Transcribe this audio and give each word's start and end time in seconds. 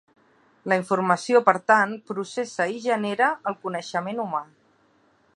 La 0.71 0.77
informació 0.79 1.41
per 1.49 1.53
tant, 1.73 1.93
processa 2.11 2.67
i 2.77 2.81
genera 2.85 3.27
el 3.51 3.57
coneixement 3.67 4.23
humà. 4.25 4.41